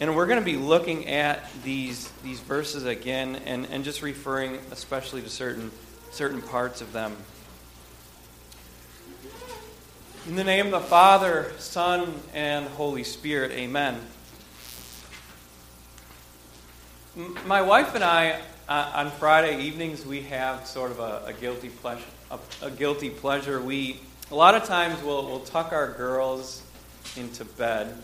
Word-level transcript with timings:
And 0.00 0.16
we're 0.16 0.26
going 0.26 0.40
to 0.40 0.44
be 0.44 0.56
looking 0.56 1.06
at 1.06 1.48
these, 1.62 2.10
these 2.24 2.40
verses 2.40 2.84
again 2.84 3.36
and, 3.46 3.66
and 3.66 3.84
just 3.84 4.02
referring 4.02 4.58
especially 4.72 5.22
to 5.22 5.30
certain, 5.30 5.70
certain 6.10 6.42
parts 6.42 6.80
of 6.80 6.92
them. 6.92 7.16
In 10.26 10.36
the 10.36 10.44
name 10.44 10.66
of 10.66 10.72
the 10.72 10.80
Father, 10.80 11.52
Son, 11.58 12.12
and 12.32 12.66
Holy 12.66 13.04
Spirit, 13.04 13.50
amen. 13.52 14.00
My 17.46 17.62
wife 17.62 17.94
and 17.94 18.02
I, 18.02 18.40
uh, 18.68 18.92
on 18.94 19.10
Friday 19.10 19.62
evenings, 19.62 20.04
we 20.04 20.22
have 20.22 20.66
sort 20.66 20.90
of 20.90 20.98
a, 20.98 21.22
a 21.26 21.32
guilty 21.32 21.68
pleasure. 21.68 22.02
A, 22.30 22.38
a, 22.62 22.70
guilty 22.70 23.10
pleasure. 23.10 23.60
We 23.60 24.00
a 24.30 24.34
lot 24.34 24.54
of 24.54 24.64
times 24.64 25.00
we'll, 25.02 25.26
we'll 25.26 25.40
tuck 25.40 25.72
our 25.72 25.92
girls 25.92 26.62
into 27.16 27.44
bed, 27.44 27.96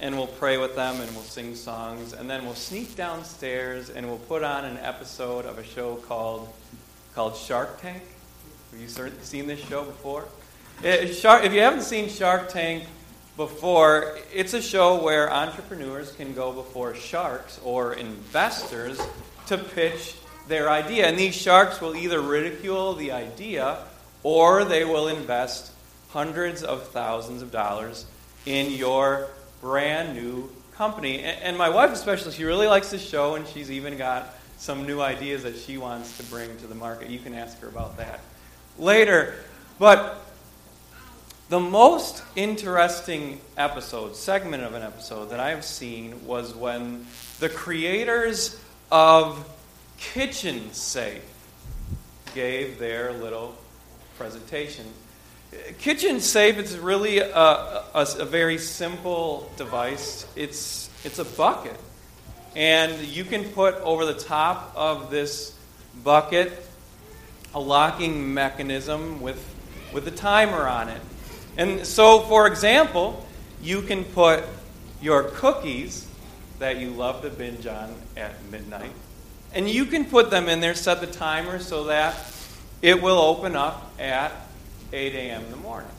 and 0.00 0.16
we'll 0.16 0.26
pray 0.26 0.56
with 0.56 0.74
them, 0.76 1.00
and 1.00 1.10
we'll 1.12 1.22
sing 1.22 1.54
songs, 1.54 2.12
and 2.12 2.28
then 2.28 2.44
we'll 2.44 2.54
sneak 2.54 2.96
downstairs 2.96 3.90
and 3.90 4.06
we'll 4.06 4.18
put 4.18 4.42
on 4.42 4.64
an 4.64 4.78
episode 4.78 5.44
of 5.46 5.58
a 5.58 5.64
show 5.64 5.96
called 5.96 6.48
called 7.14 7.36
Shark 7.36 7.80
Tank. 7.80 8.02
Have 8.70 8.80
you 8.80 8.88
seen 9.22 9.46
this 9.46 9.60
show 9.60 9.84
before? 9.84 10.26
It, 10.82 11.14
Shark, 11.14 11.44
if 11.44 11.52
you 11.52 11.60
haven't 11.60 11.82
seen 11.82 12.08
Shark 12.08 12.48
Tank, 12.50 12.84
before, 13.40 14.18
it's 14.34 14.52
a 14.52 14.60
show 14.60 15.02
where 15.02 15.32
entrepreneurs 15.32 16.12
can 16.12 16.34
go 16.34 16.52
before 16.52 16.94
sharks 16.94 17.58
or 17.64 17.94
investors 17.94 19.00
to 19.46 19.56
pitch 19.56 20.14
their 20.46 20.68
idea. 20.68 21.06
And 21.06 21.18
these 21.18 21.34
sharks 21.34 21.80
will 21.80 21.96
either 21.96 22.20
ridicule 22.20 22.92
the 22.94 23.12
idea 23.12 23.78
or 24.22 24.64
they 24.64 24.84
will 24.84 25.08
invest 25.08 25.72
hundreds 26.10 26.62
of 26.62 26.88
thousands 26.88 27.40
of 27.40 27.50
dollars 27.50 28.04
in 28.44 28.70
your 28.72 29.28
brand 29.60 30.14
new 30.14 30.50
company. 30.74 31.20
And 31.20 31.56
my 31.58 31.68
wife, 31.68 31.92
especially, 31.92 32.32
she 32.32 32.44
really 32.44 32.66
likes 32.66 32.90
this 32.90 33.06
show, 33.06 33.34
and 33.34 33.46
she's 33.46 33.70
even 33.70 33.96
got 33.98 34.34
some 34.58 34.86
new 34.86 35.00
ideas 35.00 35.42
that 35.42 35.56
she 35.56 35.78
wants 35.78 36.16
to 36.18 36.22
bring 36.24 36.56
to 36.58 36.66
the 36.66 36.74
market. 36.74 37.10
You 37.10 37.18
can 37.18 37.34
ask 37.34 37.60
her 37.60 37.68
about 37.68 37.96
that 37.98 38.20
later. 38.78 39.34
But 39.78 40.22
the 41.48 41.60
most 41.60 42.22
interesting 42.36 43.40
episode, 43.56 44.14
segment 44.14 44.62
of 44.62 44.74
an 44.74 44.82
episode 44.82 45.30
that 45.30 45.40
I've 45.40 45.64
seen 45.64 46.26
was 46.26 46.54
when 46.54 47.06
the 47.40 47.48
creators 47.48 48.62
of 48.92 49.48
Kitchen 49.98 50.72
Safe 50.72 51.24
gave 52.34 52.78
their 52.78 53.12
little 53.12 53.56
presentation. 54.16 54.86
Kitchen 55.78 56.20
Safe 56.20 56.58
is 56.58 56.78
really 56.78 57.18
a, 57.18 57.34
a, 57.34 58.06
a, 58.18 58.24
very 58.24 58.58
simple 58.58 59.50
device. 59.56 60.26
It's, 60.36 60.88
it's 61.04 61.18
a 61.18 61.24
bucket. 61.24 61.76
And 62.54 63.00
you 63.00 63.24
can 63.24 63.44
put 63.44 63.74
over 63.76 64.04
the 64.04 64.14
top 64.14 64.72
of 64.76 65.10
this 65.10 65.56
bucket 66.04 66.52
a 67.52 67.60
locking 67.60 68.32
mechanism 68.32 69.20
with, 69.20 69.44
with 69.92 70.06
a 70.06 70.12
timer 70.12 70.68
on 70.68 70.88
it. 70.88 71.00
And 71.56 71.84
so, 71.84 72.20
for 72.20 72.46
example, 72.46 73.26
you 73.60 73.82
can 73.82 74.04
put 74.04 74.44
your 75.02 75.24
cookies 75.24 76.06
that 76.60 76.76
you 76.78 76.90
love 76.90 77.22
to 77.22 77.30
binge 77.30 77.66
on 77.66 77.94
at 78.16 78.32
midnight, 78.50 78.92
and 79.52 79.68
you 79.68 79.86
can 79.86 80.04
put 80.04 80.30
them 80.30 80.48
in 80.48 80.60
there, 80.60 80.74
set 80.74 81.00
the 81.00 81.06
timer 81.06 81.58
so 81.58 81.84
that 81.84 82.14
it 82.82 83.02
will 83.02 83.18
open 83.18 83.56
up 83.56 83.92
at 83.98 84.32
8 84.92 85.14
a.m. 85.14 85.44
in 85.44 85.50
the 85.50 85.56
morning. 85.56 85.90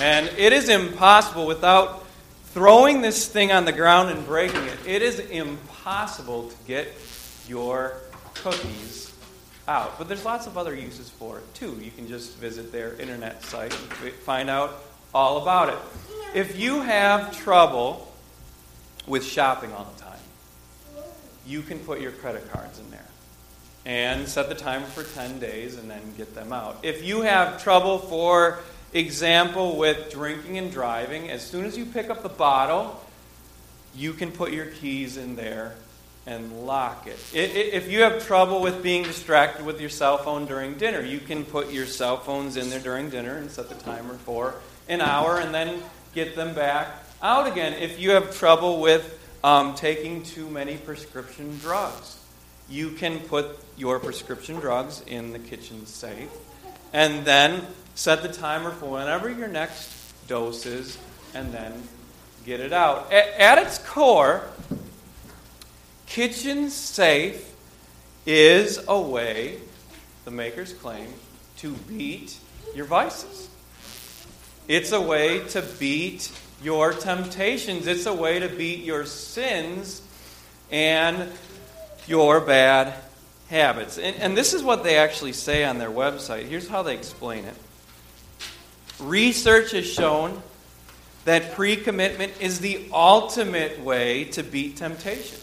And 0.00 0.28
it 0.38 0.52
is 0.52 0.68
impossible 0.68 1.46
without 1.46 2.06
throwing 2.52 3.02
this 3.02 3.28
thing 3.28 3.52
on 3.52 3.64
the 3.64 3.72
ground 3.72 4.10
and 4.10 4.24
breaking 4.26 4.64
it, 4.64 4.78
it 4.86 5.02
is 5.02 5.18
impossible 5.18 6.48
to 6.48 6.56
get 6.66 6.92
your 7.46 7.94
cookies 8.34 9.14
out. 9.66 9.98
But 9.98 10.08
there's 10.08 10.24
lots 10.24 10.46
of 10.46 10.56
other 10.56 10.74
uses 10.74 11.10
for 11.10 11.38
it 11.38 11.54
too. 11.54 11.78
You 11.80 11.90
can 11.90 12.08
just 12.08 12.36
visit 12.36 12.72
their 12.72 12.94
internet 12.94 13.44
site 13.44 13.72
and 13.72 14.12
find 14.12 14.48
out 14.48 14.82
all 15.14 15.42
about 15.42 15.68
it. 15.68 15.78
If 16.34 16.58
you 16.58 16.82
have 16.82 17.36
trouble 17.36 18.12
with 19.06 19.24
shopping 19.24 19.72
all 19.72 19.90
the 19.96 20.02
time, 20.02 21.04
you 21.46 21.62
can 21.62 21.78
put 21.78 22.00
your 22.00 22.12
credit 22.12 22.50
cards 22.50 22.78
in 22.78 22.90
there 22.90 23.08
and 23.88 24.28
set 24.28 24.50
the 24.50 24.54
timer 24.54 24.84
for 24.84 25.02
10 25.02 25.40
days 25.40 25.76
and 25.76 25.90
then 25.90 26.02
get 26.18 26.34
them 26.34 26.52
out. 26.52 26.76
If 26.82 27.02
you 27.02 27.22
have 27.22 27.60
trouble, 27.62 27.98
for 27.98 28.58
example, 28.92 29.78
with 29.78 30.10
drinking 30.12 30.58
and 30.58 30.70
driving, 30.70 31.30
as 31.30 31.42
soon 31.44 31.64
as 31.64 31.76
you 31.76 31.86
pick 31.86 32.10
up 32.10 32.22
the 32.22 32.28
bottle, 32.28 33.02
you 33.94 34.12
can 34.12 34.30
put 34.30 34.52
your 34.52 34.66
keys 34.66 35.16
in 35.16 35.36
there 35.36 35.74
and 36.26 36.66
lock 36.66 37.06
it. 37.06 37.18
If 37.32 37.90
you 37.90 38.02
have 38.02 38.26
trouble 38.26 38.60
with 38.60 38.82
being 38.82 39.04
distracted 39.04 39.64
with 39.64 39.80
your 39.80 39.88
cell 39.88 40.18
phone 40.18 40.44
during 40.44 40.74
dinner, 40.74 41.00
you 41.00 41.18
can 41.18 41.46
put 41.46 41.72
your 41.72 41.86
cell 41.86 42.18
phones 42.18 42.58
in 42.58 42.68
there 42.68 42.80
during 42.80 43.08
dinner 43.08 43.38
and 43.38 43.50
set 43.50 43.70
the 43.70 43.74
timer 43.76 44.14
for 44.14 44.54
an 44.90 45.00
hour 45.00 45.38
and 45.38 45.54
then 45.54 45.82
get 46.14 46.36
them 46.36 46.54
back 46.54 46.88
out 47.22 47.50
again. 47.50 47.72
If 47.72 47.98
you 47.98 48.10
have 48.10 48.36
trouble 48.36 48.82
with 48.82 49.18
um, 49.42 49.74
taking 49.74 50.22
too 50.22 50.50
many 50.50 50.76
prescription 50.76 51.56
drugs, 51.60 52.17
you 52.68 52.90
can 52.90 53.20
put 53.20 53.58
your 53.76 53.98
prescription 53.98 54.56
drugs 54.56 55.02
in 55.06 55.32
the 55.32 55.38
kitchen 55.38 55.86
safe 55.86 56.30
and 56.92 57.24
then 57.24 57.66
set 57.94 58.22
the 58.22 58.28
timer 58.28 58.70
for 58.70 58.86
whenever 58.86 59.30
your 59.30 59.48
next 59.48 59.92
dose 60.26 60.66
is 60.66 60.98
and 61.34 61.52
then 61.52 61.82
get 62.44 62.60
it 62.60 62.72
out. 62.72 63.12
At, 63.12 63.28
at 63.38 63.58
its 63.58 63.78
core, 63.78 64.44
Kitchen 66.06 66.70
Safe 66.70 67.54
is 68.24 68.82
a 68.88 69.00
way, 69.00 69.58
the 70.24 70.30
makers 70.30 70.72
claim, 70.72 71.08
to 71.58 71.72
beat 71.72 72.38
your 72.74 72.86
vices. 72.86 73.48
It's 74.68 74.92
a 74.92 75.00
way 75.00 75.46
to 75.48 75.62
beat 75.78 76.30
your 76.62 76.92
temptations. 76.92 77.86
It's 77.86 78.06
a 78.06 78.14
way 78.14 78.38
to 78.38 78.48
beat 78.48 78.84
your 78.84 79.06
sins 79.06 80.02
and 80.70 81.30
your 82.08 82.40
bad 82.40 82.94
habits. 83.48 83.98
And, 83.98 84.16
and 84.16 84.36
this 84.36 84.54
is 84.54 84.62
what 84.62 84.84
they 84.84 84.96
actually 84.96 85.32
say 85.32 85.64
on 85.64 85.78
their 85.78 85.90
website. 85.90 86.46
Here's 86.46 86.68
how 86.68 86.82
they 86.82 86.94
explain 86.94 87.44
it 87.44 87.54
Research 88.98 89.72
has 89.72 89.90
shown 89.90 90.42
that 91.24 91.54
pre 91.54 91.76
commitment 91.76 92.32
is 92.40 92.60
the 92.60 92.88
ultimate 92.92 93.80
way 93.80 94.24
to 94.24 94.42
beat 94.42 94.76
temptation. 94.76 95.38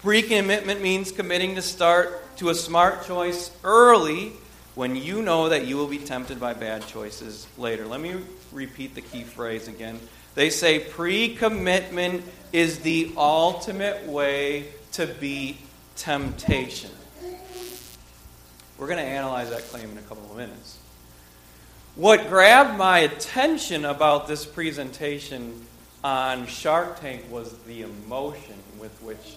Pre 0.00 0.22
commitment 0.22 0.82
means 0.82 1.12
committing 1.12 1.54
to 1.54 1.62
start 1.62 2.36
to 2.38 2.48
a 2.48 2.54
smart 2.54 3.06
choice 3.06 3.50
early 3.62 4.32
when 4.74 4.96
you 4.96 5.22
know 5.22 5.50
that 5.50 5.66
you 5.66 5.76
will 5.76 5.86
be 5.86 5.98
tempted 5.98 6.40
by 6.40 6.54
bad 6.54 6.86
choices 6.86 7.46
later. 7.58 7.86
Let 7.86 8.00
me 8.00 8.16
repeat 8.50 8.94
the 8.94 9.02
key 9.02 9.22
phrase 9.22 9.68
again. 9.68 10.00
They 10.34 10.50
say 10.50 10.80
pre 10.80 11.36
commitment 11.36 12.24
is 12.52 12.80
the 12.80 13.12
ultimate 13.16 14.06
way 14.06 14.66
to 14.92 15.06
be 15.06 15.58
temptation. 15.96 16.90
We're 18.78 18.86
going 18.86 18.98
to 18.98 19.04
analyze 19.04 19.50
that 19.50 19.62
claim 19.68 19.90
in 19.90 19.98
a 19.98 20.02
couple 20.02 20.30
of 20.30 20.36
minutes. 20.36 20.78
What 21.94 22.28
grabbed 22.28 22.78
my 22.78 23.00
attention 23.00 23.84
about 23.84 24.26
this 24.26 24.46
presentation 24.46 25.66
on 26.02 26.46
Shark 26.46 27.00
Tank 27.00 27.30
was 27.30 27.56
the 27.64 27.82
emotion 27.82 28.56
with 28.78 28.92
which 29.02 29.36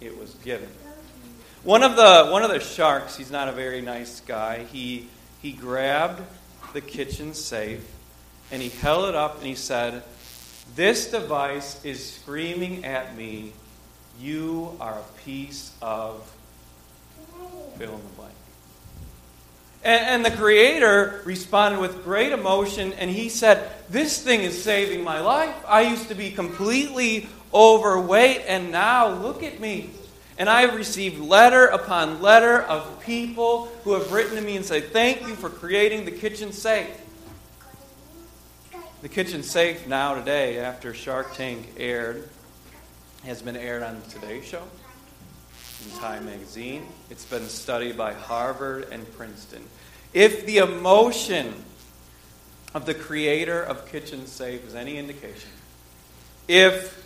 it 0.00 0.16
was 0.16 0.34
given. 0.36 0.68
One 1.64 1.82
of 1.82 1.96
the 1.96 2.30
one 2.30 2.44
of 2.44 2.50
the 2.50 2.60
sharks, 2.60 3.16
he's 3.16 3.30
not 3.30 3.48
a 3.48 3.52
very 3.52 3.80
nice 3.82 4.20
guy. 4.20 4.64
He 4.64 5.08
he 5.42 5.52
grabbed 5.52 6.22
the 6.72 6.80
kitchen 6.80 7.34
safe 7.34 7.84
and 8.50 8.62
he 8.62 8.68
held 8.68 9.08
it 9.08 9.14
up 9.14 9.38
and 9.38 9.46
he 9.46 9.56
said, 9.56 10.04
"This 10.76 11.10
device 11.10 11.84
is 11.84 12.14
screaming 12.14 12.84
at 12.84 13.16
me, 13.16 13.52
you 14.20 14.76
are 14.80 14.94
a 14.94 15.20
piece 15.24 15.72
of 15.80 16.30
fill 17.76 17.94
in 17.94 18.02
the 18.02 18.08
blank." 18.16 18.34
And, 19.84 20.24
and 20.24 20.24
the 20.24 20.36
Creator 20.36 21.22
responded 21.24 21.80
with 21.80 22.04
great 22.04 22.32
emotion 22.32 22.92
and 22.94 23.10
he 23.10 23.28
said, 23.28 23.70
This 23.88 24.22
thing 24.22 24.42
is 24.42 24.62
saving 24.62 25.04
my 25.04 25.20
life. 25.20 25.54
I 25.66 25.82
used 25.82 26.08
to 26.08 26.14
be 26.14 26.30
completely 26.30 27.28
overweight, 27.54 28.42
and 28.46 28.70
now 28.70 29.08
look 29.08 29.42
at 29.42 29.60
me. 29.60 29.90
And 30.36 30.48
I 30.48 30.62
have 30.62 30.74
received 30.74 31.20
letter 31.20 31.66
upon 31.66 32.20
letter 32.22 32.60
of 32.62 33.00
people 33.00 33.66
who 33.84 33.94
have 33.94 34.12
written 34.12 34.36
to 34.36 34.42
me 34.42 34.56
and 34.56 34.64
say, 34.64 34.80
Thank 34.80 35.22
you 35.22 35.34
for 35.34 35.48
creating 35.48 36.04
the 36.04 36.10
kitchen 36.10 36.52
safe. 36.52 36.90
The 39.00 39.08
kitchen 39.08 39.44
safe 39.44 39.86
now, 39.86 40.14
today, 40.14 40.58
after 40.58 40.92
Shark 40.92 41.34
Tank 41.34 41.74
aired, 41.76 42.28
has 43.24 43.42
been 43.42 43.56
aired 43.56 43.82
on 43.82 44.00
the 44.00 44.10
Today 44.10 44.40
Show, 44.40 44.62
in 45.84 45.98
Time 45.98 46.26
Magazine. 46.26 46.86
It's 47.10 47.24
been 47.24 47.48
studied 47.48 47.96
by 47.96 48.12
Harvard 48.12 48.88
and 48.90 49.10
Princeton. 49.16 49.64
If 50.14 50.46
the 50.46 50.58
emotion 50.58 51.54
of 52.74 52.86
the 52.86 52.94
creator 52.94 53.62
of 53.62 53.86
Kitchen 53.90 54.26
Safe 54.26 54.66
is 54.66 54.74
any 54.74 54.98
indication, 54.98 55.50
if 56.46 57.04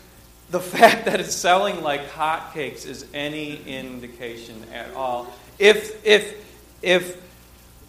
the 0.52 0.60
fact 0.60 1.06
that 1.06 1.18
it's 1.18 1.34
selling 1.34 1.82
like 1.82 2.08
hotcakes 2.10 2.86
is 2.86 3.06
any 3.12 3.62
indication 3.64 4.62
at 4.72 4.94
all. 4.94 5.32
If, 5.58 6.04
if, 6.06 6.46
if 6.82 7.20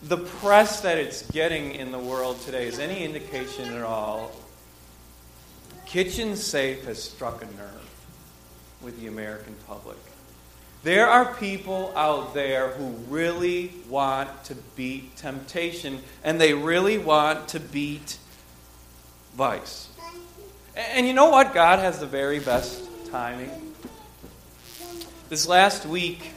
the 0.02 0.18
press 0.18 0.82
that 0.82 0.98
it's 0.98 1.30
getting 1.32 1.76
in 1.76 1.92
the 1.92 2.00
world 2.00 2.42
today 2.42 2.68
is 2.68 2.80
any 2.80 3.04
indication 3.04 3.74
at 3.74 3.84
all, 3.84 4.32
Kitchen 5.86 6.36
Safe 6.36 6.86
has 6.86 7.04
struck 7.04 7.44
a 7.44 7.46
nerve 7.46 7.93
with 8.84 9.00
the 9.00 9.08
American 9.08 9.56
public. 9.68 9.98
There 10.84 11.08
are 11.08 11.34
people 11.36 11.94
out 11.96 12.34
there 12.34 12.70
who 12.70 12.90
really 13.10 13.72
want 13.88 14.44
to 14.46 14.56
beat 14.76 15.16
temptation, 15.16 16.00
and 16.24 16.42
they 16.42 16.54
really 16.54 16.98
want 16.98 17.48
to 17.50 17.60
beat 17.60 18.18
vice. 19.36 19.88
And 20.76 21.08
you 21.08 21.14
know 21.14 21.30
what? 21.30 21.54
God 21.54 21.80
has 21.80 22.00
the 22.00 22.06
very 22.06 22.40
best 22.40 22.84
timing. 23.10 23.74
This 25.30 25.48
last 25.48 25.86
week, 25.86 26.32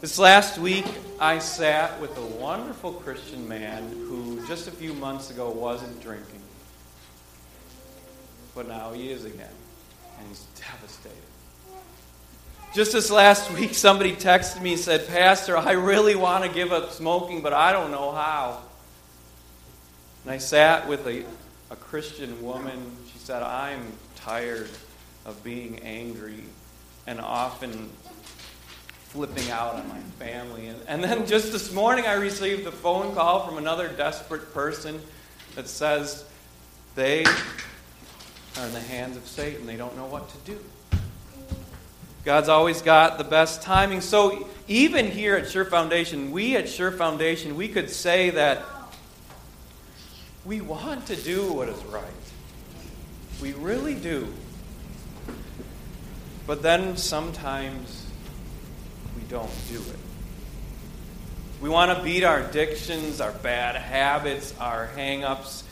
this 0.00 0.18
last 0.18 0.58
week, 0.58 0.86
I 1.20 1.40
sat 1.40 2.00
with 2.00 2.16
a 2.16 2.24
wonderful 2.24 2.92
Christian 2.92 3.48
man 3.48 3.88
who 3.90 4.46
just 4.46 4.68
a 4.68 4.70
few 4.70 4.94
months 4.94 5.30
ago 5.30 5.50
wasn't 5.50 6.00
drinking. 6.00 6.40
But 8.54 8.68
now 8.68 8.92
he 8.92 9.10
is 9.10 9.24
again, 9.24 9.50
and 10.18 10.28
he's 10.28 10.44
devastated. 10.56 11.16
Just 12.74 12.92
this 12.92 13.10
last 13.10 13.50
week, 13.52 13.74
somebody 13.74 14.14
texted 14.14 14.60
me 14.60 14.72
and 14.72 14.80
said, 14.80 15.08
Pastor, 15.08 15.56
I 15.56 15.72
really 15.72 16.14
want 16.14 16.44
to 16.44 16.50
give 16.50 16.72
up 16.72 16.92
smoking, 16.92 17.42
but 17.42 17.52
I 17.52 17.72
don't 17.72 17.90
know 17.90 18.12
how. 18.12 18.62
And 20.24 20.32
I 20.32 20.38
sat 20.38 20.86
with 20.86 21.06
a, 21.06 21.24
a 21.70 21.76
Christian 21.76 22.42
woman. 22.42 22.78
She 23.12 23.18
said, 23.18 23.42
I'm 23.42 23.80
tired 24.16 24.68
of 25.24 25.42
being 25.42 25.78
angry 25.80 26.44
and 27.06 27.20
often 27.20 27.88
flipping 29.08 29.50
out 29.50 29.76
on 29.76 29.88
my 29.88 30.00
family. 30.18 30.66
And, 30.66 30.78
and 30.86 31.02
then 31.02 31.26
just 31.26 31.52
this 31.52 31.72
morning, 31.72 32.06
I 32.06 32.12
received 32.14 32.66
a 32.66 32.72
phone 32.72 33.14
call 33.14 33.46
from 33.46 33.56
another 33.56 33.88
desperate 33.88 34.52
person 34.52 35.00
that 35.54 35.66
says 35.66 36.26
they 36.94 37.24
are 38.58 38.66
in 38.66 38.72
the 38.72 38.80
hands 38.80 39.16
of 39.16 39.26
Satan. 39.26 39.66
They 39.66 39.76
don't 39.76 39.96
know 39.96 40.06
what 40.06 40.28
to 40.30 40.36
do. 40.52 40.58
God's 42.24 42.48
always 42.48 42.82
got 42.82 43.16
the 43.16 43.24
best 43.24 43.62
timing. 43.62 44.00
So 44.00 44.48
even 44.66 45.10
here 45.10 45.36
at 45.36 45.48
Sure 45.48 45.64
Foundation, 45.64 46.30
we 46.32 46.56
at 46.56 46.68
Sure 46.68 46.90
Foundation, 46.90 47.56
we 47.56 47.68
could 47.68 47.88
say 47.88 48.30
that 48.30 48.64
we 50.44 50.60
want 50.60 51.06
to 51.06 51.16
do 51.16 51.52
what 51.52 51.68
is 51.68 51.82
right. 51.84 52.04
We 53.40 53.52
really 53.52 53.94
do. 53.94 54.26
But 56.46 56.62
then 56.62 56.96
sometimes 56.96 58.06
we 59.16 59.22
don't 59.28 59.50
do 59.70 59.78
it. 59.78 59.98
We 61.60 61.68
want 61.68 61.96
to 61.96 62.02
beat 62.02 62.24
our 62.24 62.40
addictions, 62.40 63.20
our 63.20 63.32
bad 63.32 63.76
habits, 63.76 64.54
our 64.58 64.86
hang 64.86 65.24
ups 65.24 65.64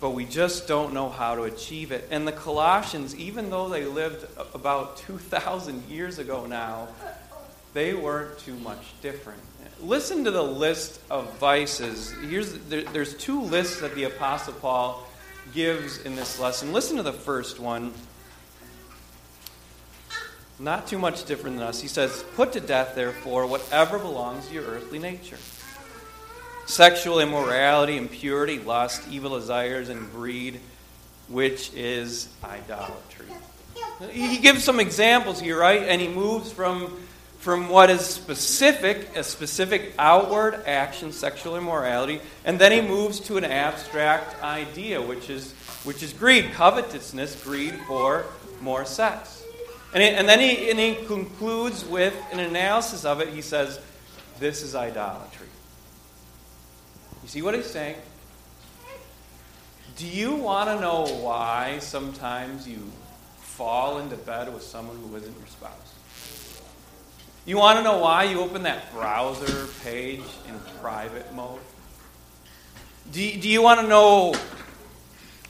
but 0.00 0.10
we 0.10 0.24
just 0.24 0.68
don't 0.68 0.92
know 0.92 1.08
how 1.08 1.34
to 1.34 1.42
achieve 1.42 1.92
it. 1.92 2.08
And 2.10 2.26
the 2.26 2.32
Colossians, 2.32 3.16
even 3.16 3.50
though 3.50 3.68
they 3.68 3.84
lived 3.84 4.26
about 4.54 4.96
2,000 4.98 5.88
years 5.88 6.18
ago 6.18 6.46
now, 6.46 6.88
they 7.72 7.94
weren't 7.94 8.38
too 8.38 8.56
much 8.56 9.00
different. 9.02 9.40
Listen 9.80 10.24
to 10.24 10.30
the 10.30 10.42
list 10.42 11.00
of 11.10 11.32
vices. 11.38 12.14
Here's, 12.28 12.52
there, 12.68 12.82
there's 12.82 13.14
two 13.14 13.40
lists 13.42 13.80
that 13.80 13.94
the 13.94 14.04
Apostle 14.04 14.54
Paul 14.54 15.06
gives 15.52 15.98
in 15.98 16.16
this 16.16 16.38
lesson. 16.38 16.72
Listen 16.72 16.96
to 16.96 17.02
the 17.02 17.12
first 17.12 17.58
one. 17.58 17.92
Not 20.58 20.86
too 20.86 20.98
much 20.98 21.24
different 21.24 21.56
than 21.56 21.66
us. 21.66 21.80
He 21.80 21.88
says, 21.88 22.24
Put 22.36 22.52
to 22.52 22.60
death, 22.60 22.94
therefore, 22.94 23.46
whatever 23.46 23.98
belongs 23.98 24.46
to 24.48 24.54
your 24.54 24.64
earthly 24.64 25.00
nature 25.00 25.38
sexual 26.66 27.20
immorality, 27.20 27.96
impurity, 27.96 28.58
lust, 28.58 29.02
evil 29.10 29.38
desires, 29.38 29.88
and 29.88 30.10
greed, 30.12 30.60
which 31.28 31.72
is 31.74 32.28
idolatry. 32.42 33.26
He 34.10 34.38
gives 34.38 34.64
some 34.64 34.80
examples 34.80 35.40
here, 35.40 35.58
right? 35.58 35.82
And 35.82 36.00
he 36.00 36.08
moves 36.08 36.52
from, 36.52 36.96
from 37.38 37.68
what 37.68 37.90
is 37.90 38.00
specific, 38.00 39.16
a 39.16 39.22
specific 39.22 39.94
outward 39.98 40.54
action, 40.66 41.12
sexual 41.12 41.56
immorality, 41.56 42.20
and 42.44 42.58
then 42.58 42.72
he 42.72 42.80
moves 42.80 43.20
to 43.20 43.36
an 43.36 43.44
abstract 43.44 44.42
idea, 44.42 45.00
which 45.00 45.30
is, 45.30 45.52
which 45.84 46.02
is 46.02 46.12
greed, 46.12 46.52
covetousness, 46.52 47.42
greed 47.44 47.74
for 47.86 48.24
more 48.60 48.84
sex. 48.84 49.42
And, 49.92 50.02
it, 50.02 50.14
and 50.18 50.28
then 50.28 50.40
he, 50.40 50.70
and 50.70 50.78
he 50.78 50.96
concludes 51.06 51.84
with 51.84 52.16
an 52.32 52.40
analysis 52.40 53.04
of 53.04 53.20
it. 53.20 53.28
He 53.28 53.42
says, 53.42 53.78
This 54.40 54.62
is 54.62 54.74
idolatry. 54.74 55.46
You 57.24 57.28
see 57.30 57.40
what 57.40 57.54
he's 57.54 57.64
saying? 57.64 57.96
Do 59.96 60.06
you 60.06 60.34
want 60.34 60.68
to 60.68 60.78
know 60.78 61.06
why 61.22 61.78
sometimes 61.80 62.68
you 62.68 62.92
fall 63.38 63.98
into 63.98 64.16
bed 64.16 64.52
with 64.52 64.62
someone 64.62 64.98
who 64.98 65.16
isn't 65.16 65.34
your 65.34 65.46
spouse? 65.46 65.94
You 67.46 67.56
want 67.56 67.78
to 67.78 67.82
know 67.82 67.96
why 67.96 68.24
you 68.24 68.40
open 68.40 68.64
that 68.64 68.92
browser 68.92 69.68
page 69.82 70.20
in 70.46 70.60
private 70.82 71.34
mode? 71.34 71.60
Do 73.10 73.40
do 73.40 73.48
you 73.48 73.62
want 73.62 73.80
to 73.80 73.86
know 73.86 74.34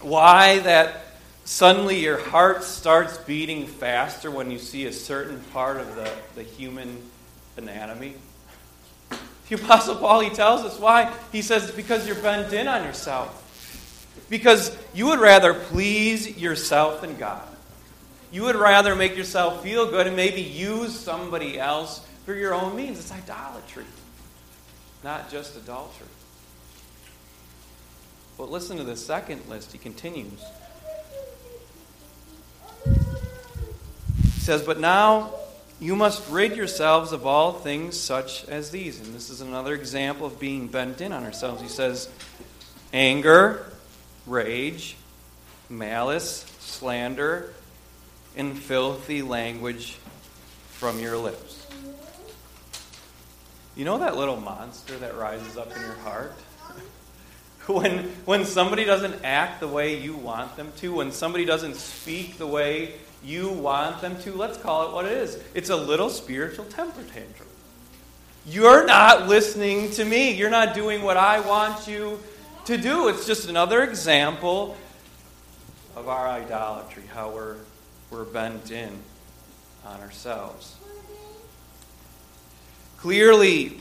why 0.01 0.61
that 0.61 1.07
suddenly 1.45 1.99
your 1.99 2.19
heart 2.19 2.63
starts 2.63 3.19
beating 3.19 3.67
faster 3.67 4.31
when 4.31 4.53
you 4.53 4.61
see 4.61 4.87
a 4.87 4.93
certain 4.93 5.41
part 5.53 5.79
of 5.79 5.97
the, 5.97 6.09
the 6.37 6.45
human 6.45 7.03
anatomy? 7.57 8.15
The 9.49 9.57
Apostle 9.57 9.97
Paul, 9.97 10.21
he 10.21 10.31
tells 10.31 10.63
us 10.63 10.79
why. 10.79 11.13
He 11.31 11.43
says 11.43 11.65
it's 11.65 11.77
because 11.77 12.07
you're 12.07 12.17
bent 12.17 12.53
in 12.53 12.67
on 12.67 12.83
yourself. 12.85 13.41
Because 14.31 14.77
you 14.95 15.07
would 15.07 15.21
rather 15.21 15.53
please 15.53 16.39
yourself 16.39 17.03
than 17.03 17.17
God. 17.17 17.47
You 18.33 18.43
would 18.45 18.57
rather 18.57 18.97
make 18.97 19.17
yourself 19.17 19.63
feel 19.63 19.91
good 19.91 20.07
and 20.07 20.17
maybe 20.17 20.41
use 20.41 20.99
somebody 20.99 21.59
else 21.59 22.01
for 22.25 22.35
your 22.35 22.55
own 22.55 22.75
means. 22.75 22.99
It's 22.99 23.13
idolatry, 23.13 23.85
not 25.05 25.31
just 25.31 25.57
adultery. 25.57 26.09
But 28.37 28.51
listen 28.51 28.79
to 28.79 28.85
the 28.85 28.97
second 28.97 29.49
list. 29.49 29.73
He 29.73 29.79
continues. 29.79 30.43
He 32.85 34.41
says, 34.41 34.63
But 34.63 34.81
now 34.81 35.31
you 35.81 35.97
must 35.97 36.31
rid 36.31 36.57
yourselves 36.57 37.13
of 37.13 37.27
all 37.27 37.53
things 37.53 37.99
such 37.99 38.47
as 38.49 38.71
these. 38.71 39.01
And 39.01 39.15
this 39.15 39.31
is 39.31 39.41
another 39.41 39.75
example 39.75 40.27
of 40.27 40.39
being 40.39 40.67
bent 40.69 41.01
in 41.01 41.13
on 41.13 41.25
ourselves. 41.25 41.61
He 41.61 41.69
says, 41.69 42.09
anger, 42.93 43.73
rage, 44.27 44.97
malice, 45.69 46.47
slander, 46.61 47.53
and 48.37 48.59
filthy 48.59 49.23
language 49.23 49.99
from 50.71 50.99
your 51.01 51.17
lips. 51.17 51.67
You 53.77 53.85
know 53.85 53.99
that 53.99 54.17
little 54.17 54.37
monster 54.37 54.97
that 54.99 55.17
rises 55.17 55.57
up 55.57 55.75
in 55.75 55.81
your 55.81 55.95
heart? 55.95 56.35
when, 57.67 58.11
when 58.25 58.45
somebody 58.45 58.85
doesn't 58.85 59.25
act 59.25 59.61
the 59.61 59.69
way 59.69 60.01
you 60.01 60.15
want 60.15 60.57
them 60.57 60.73
to, 60.77 60.95
when 60.95 61.11
somebody 61.11 61.45
doesn't 61.45 61.77
speak 61.77 62.39
the 62.39 62.47
way 62.47 62.95
you 63.25 63.49
want 63.49 64.01
them 64.01 64.21
to, 64.23 64.33
let's 64.33 64.59
call 64.59 64.89
it 64.89 64.95
what 64.95 65.07
it 65.07 65.13
is. 65.13 65.43
It's 65.55 65.71
a 65.71 65.77
little 65.77 66.11
spiritual 66.11 66.67
temper 66.67 67.03
tantrum. 67.03 67.49
You're 68.47 68.85
not 68.85 69.27
listening 69.27 69.91
to 69.93 70.05
me. 70.05 70.33
You're 70.33 70.51
not 70.51 70.75
doing 70.75 71.03
what 71.03 71.17
I 71.17 71.41
want 71.41 71.89
you 71.89 72.21
to 72.67 72.77
do. 72.77 73.09
It's 73.09 73.27
just 73.27 73.49
another 73.49 73.83
example 73.83 74.77
of 75.97 76.09
our 76.09 76.29
idolatry, 76.29 77.05
how 77.13 77.31
we're, 77.31 77.57
we're 78.11 78.25
bent 78.25 78.71
in 78.71 78.91
on 79.87 80.01
ourselves. 80.01 80.77
Clearly, 82.99 83.81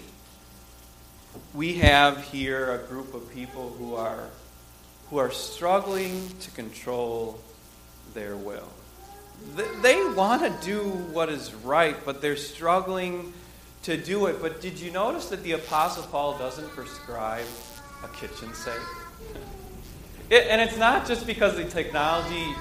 we 1.54 1.74
have 1.76 2.24
here 2.26 2.74
a 2.74 2.88
group 2.88 3.14
of 3.14 3.30
people 3.34 3.76
who 3.78 3.96
are, 3.96 4.30
who 5.10 5.18
are 5.18 5.32
struggling 5.32 6.30
to 6.40 6.52
control 6.52 7.40
their 8.14 8.38
will 8.38 8.70
they 9.82 10.04
want 10.10 10.42
to 10.42 10.66
do 10.66 10.82
what 10.82 11.30
is 11.30 11.54
right, 11.54 11.96
but 12.06 12.22
they're 12.22 12.36
struggling 12.36 13.34
to 13.84 13.98
do 13.98 14.26
it. 14.28 14.42
But 14.42 14.62
did 14.62 14.80
you 14.80 14.92
notice 14.92 15.30
that 15.30 15.44
the 15.44 15.54
Apostle 15.54 16.04
Paul 16.04 16.38
doesn't 16.38 16.70
prescribe 16.70 17.46
a 18.04 18.08
kitchen 18.10 18.54
sink? 18.54 18.80
It, 20.30 20.48
and 20.48 20.62
it's 20.62 20.78
not 20.78 21.06
just 21.06 21.28
because 21.28 21.58
the 21.58 21.66
technology 21.66 22.56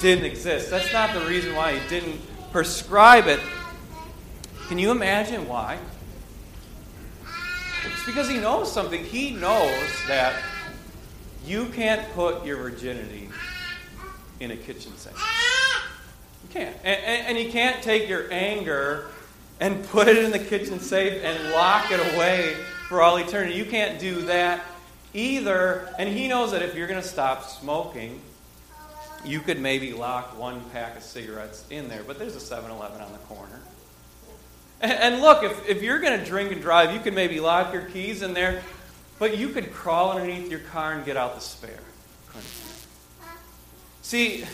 didn't 0.00 0.26
exist. 0.26 0.70
That's 0.70 0.92
not 0.92 1.14
the 1.14 1.22
reason 1.22 1.56
why 1.56 1.76
he 1.76 1.88
didn't 1.88 2.20
prescribe 2.52 3.26
it. 3.26 3.40
Can 4.68 4.78
you 4.78 4.90
imagine 4.90 5.48
why? 5.48 5.78
It's 7.86 8.04
because 8.06 8.28
he 8.28 8.36
knows 8.36 8.70
something. 8.70 9.02
He 9.02 9.30
knows 9.32 9.90
that 10.08 10.40
you 11.44 11.66
can't 11.70 12.06
put 12.12 12.44
your 12.44 12.58
virginity 12.58 13.30
in 14.38 14.50
a 14.50 14.56
kitchen 14.56 14.96
sink. 14.96 15.16
Can't. 16.50 16.76
And, 16.84 17.04
and, 17.04 17.26
and 17.28 17.38
you 17.38 17.50
can't 17.50 17.82
take 17.82 18.08
your 18.08 18.30
anger 18.32 19.08
and 19.60 19.84
put 19.88 20.08
it 20.08 20.18
in 20.18 20.30
the 20.30 20.38
kitchen 20.38 20.80
safe 20.80 21.22
and 21.24 21.52
lock 21.52 21.90
it 21.90 22.00
away 22.14 22.54
for 22.88 23.02
all 23.02 23.16
eternity. 23.16 23.54
You 23.54 23.64
can't 23.64 23.98
do 23.98 24.22
that 24.22 24.64
either. 25.14 25.88
And 25.98 26.08
he 26.08 26.28
knows 26.28 26.52
that 26.52 26.62
if 26.62 26.74
you're 26.74 26.88
going 26.88 27.00
to 27.00 27.06
stop 27.06 27.48
smoking, 27.48 28.20
you 29.24 29.40
could 29.40 29.60
maybe 29.60 29.92
lock 29.92 30.38
one 30.38 30.62
pack 30.72 30.96
of 30.96 31.02
cigarettes 31.02 31.64
in 31.70 31.88
there, 31.88 32.02
but 32.06 32.18
there's 32.18 32.36
a 32.36 32.40
7 32.40 32.70
Eleven 32.70 33.00
on 33.00 33.12
the 33.12 33.18
corner. 33.18 33.60
And, 34.80 34.92
and 34.92 35.20
look, 35.20 35.44
if, 35.44 35.68
if 35.68 35.82
you're 35.82 35.98
going 35.98 36.18
to 36.18 36.24
drink 36.24 36.52
and 36.52 36.62
drive, 36.62 36.94
you 36.94 37.00
could 37.00 37.14
maybe 37.14 37.38
lock 37.38 37.72
your 37.72 37.82
keys 37.82 38.22
in 38.22 38.32
there, 38.32 38.62
but 39.18 39.36
you 39.36 39.50
could 39.50 39.72
crawl 39.72 40.12
underneath 40.12 40.50
your 40.50 40.60
car 40.60 40.92
and 40.92 41.04
get 41.04 41.16
out 41.16 41.34
the 41.34 41.40
spare. 41.40 41.80
See, 44.02 44.44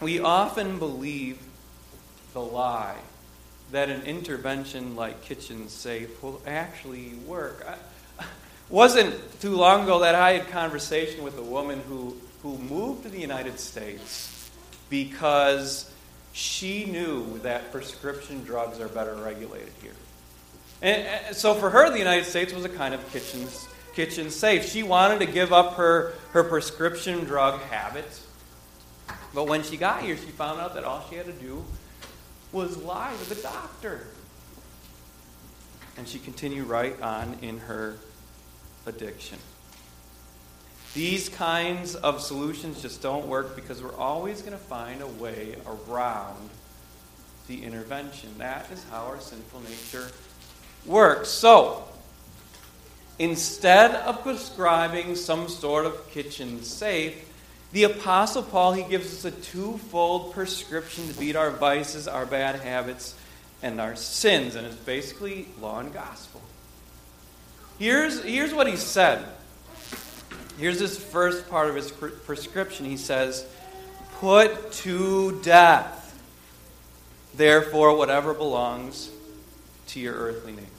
we 0.00 0.20
often 0.20 0.78
believe 0.78 1.38
the 2.32 2.40
lie 2.40 2.96
that 3.72 3.88
an 3.88 4.02
intervention 4.02 4.94
like 4.94 5.22
Kitchen 5.22 5.68
Safe 5.68 6.22
will 6.22 6.40
actually 6.46 7.14
work. 7.26 7.66
I, 7.66 8.24
wasn't 8.68 9.40
too 9.40 9.56
long 9.56 9.84
ago 9.84 10.00
that 10.00 10.14
I 10.14 10.34
had 10.34 10.48
conversation 10.50 11.24
with 11.24 11.38
a 11.38 11.42
woman 11.42 11.80
who, 11.88 12.16
who 12.42 12.58
moved 12.58 13.04
to 13.04 13.08
the 13.08 13.20
United 13.20 13.58
States 13.58 14.50
because 14.90 15.90
she 16.32 16.84
knew 16.84 17.38
that 17.38 17.72
prescription 17.72 18.44
drugs 18.44 18.78
are 18.78 18.88
better 18.88 19.14
regulated 19.14 19.72
here. 19.82 19.92
And, 20.82 21.34
so 21.34 21.54
for 21.54 21.70
her, 21.70 21.90
the 21.90 21.98
United 21.98 22.24
States 22.26 22.52
was 22.52 22.64
a 22.64 22.68
kind 22.68 22.94
of 22.94 23.12
kitchen, 23.12 23.46
kitchen 23.94 24.30
safe. 24.30 24.68
She 24.68 24.82
wanted 24.82 25.20
to 25.20 25.32
give 25.32 25.52
up 25.52 25.74
her, 25.76 26.12
her 26.32 26.44
prescription 26.44 27.24
drug 27.24 27.60
habit. 27.62 28.20
But 29.36 29.48
when 29.48 29.62
she 29.62 29.76
got 29.76 30.00
here, 30.00 30.16
she 30.16 30.30
found 30.30 30.62
out 30.62 30.76
that 30.76 30.84
all 30.84 31.04
she 31.10 31.16
had 31.16 31.26
to 31.26 31.32
do 31.32 31.62
was 32.52 32.78
lie 32.78 33.14
to 33.22 33.28
the 33.28 33.34
doctor. 33.42 34.06
And 35.98 36.08
she 36.08 36.18
continued 36.18 36.68
right 36.68 36.98
on 37.02 37.36
in 37.42 37.58
her 37.58 37.96
addiction. 38.86 39.36
These 40.94 41.28
kinds 41.28 41.96
of 41.96 42.22
solutions 42.22 42.80
just 42.80 43.02
don't 43.02 43.26
work 43.26 43.54
because 43.54 43.82
we're 43.82 43.94
always 43.96 44.40
going 44.40 44.54
to 44.54 44.64
find 44.64 45.02
a 45.02 45.06
way 45.06 45.56
around 45.66 46.48
the 47.46 47.62
intervention. 47.62 48.30
That 48.38 48.72
is 48.72 48.82
how 48.84 49.04
our 49.04 49.20
sinful 49.20 49.60
nature 49.60 50.10
works. 50.86 51.28
So, 51.28 51.84
instead 53.18 53.96
of 53.96 54.22
prescribing 54.22 55.14
some 55.14 55.50
sort 55.50 55.84
of 55.84 56.10
kitchen 56.10 56.62
safe, 56.62 57.22
the 57.72 57.84
Apostle 57.84 58.42
Paul, 58.42 58.72
he 58.72 58.84
gives 58.84 59.12
us 59.12 59.24
a 59.24 59.30
twofold 59.30 60.32
prescription 60.32 61.08
to 61.08 61.18
beat 61.18 61.36
our 61.36 61.50
vices, 61.50 62.06
our 62.08 62.24
bad 62.24 62.60
habits, 62.60 63.14
and 63.62 63.80
our 63.80 63.96
sins. 63.96 64.54
And 64.54 64.66
it's 64.66 64.76
basically 64.76 65.48
law 65.60 65.80
and 65.80 65.92
gospel. 65.92 66.40
Here's, 67.78 68.22
here's 68.22 68.54
what 68.54 68.66
he 68.66 68.76
said. 68.76 69.24
Here's 70.58 70.80
his 70.80 70.98
first 70.98 71.50
part 71.50 71.68
of 71.68 71.74
his 71.74 71.90
prescription. 71.90 72.86
He 72.86 72.96
says, 72.96 73.46
Put 74.20 74.72
to 74.72 75.40
death, 75.42 76.18
therefore, 77.34 77.96
whatever 77.96 78.32
belongs 78.32 79.10
to 79.88 80.00
your 80.00 80.14
earthly 80.14 80.52
nature. 80.52 80.70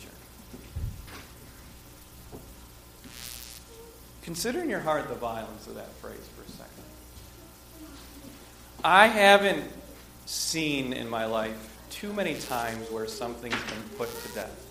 Consider 4.24 4.64
in 4.64 4.70
your 4.70 4.80
heart 4.80 5.08
the 5.08 5.16
violence 5.16 5.68
of 5.68 5.76
that 5.76 5.94
phrase 5.98 6.28
for 6.36 6.52
a. 6.52 6.57
I 8.84 9.08
haven't 9.08 9.64
seen 10.26 10.94
in 10.94 11.10
my 11.10 11.26
life 11.26 11.76
too 11.90 12.14
many 12.14 12.36
times 12.36 12.92
where 12.92 13.08
something's 13.08 13.56
been 13.56 13.98
put 13.98 14.10
to 14.24 14.34
death. 14.34 14.66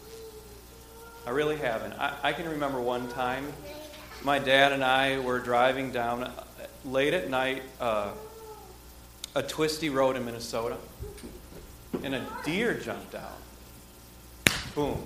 I 1.27 1.31
really 1.31 1.57
haven't. 1.57 1.93
I, 1.95 2.15
I 2.23 2.33
can 2.33 2.49
remember 2.49 2.81
one 2.81 3.09
time 3.09 3.53
my 4.23 4.39
dad 4.39 4.73
and 4.73 4.85
I 4.85 5.19
were 5.19 5.41
driving 5.41 5.91
down 5.91 6.31
late 6.85 7.15
at 7.15 7.29
night 7.29 7.63
uh, 7.81 8.13
a 9.35 9.43
twisty 9.43 9.91
road 9.91 10.17
in 10.17 10.25
Minnesota, 10.25 10.77
and 12.03 12.15
a 12.15 12.27
deer 12.45 12.75
jumped 12.75 13.15
out. 13.15 13.39
Boom. 14.75 15.03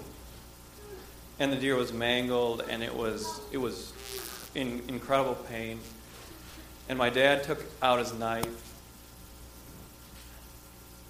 And 1.38 1.50
the 1.50 1.56
deer 1.56 1.74
was 1.74 1.92
mangled, 1.92 2.64
and 2.68 2.82
it 2.82 2.94
was 2.94 3.40
it 3.50 3.58
was 3.58 3.94
in 4.54 4.82
incredible 4.88 5.34
pain. 5.34 5.80
And 6.88 6.98
my 6.98 7.08
dad 7.08 7.44
took 7.44 7.64
out 7.82 7.98
his 7.98 8.12
knife 8.12 8.69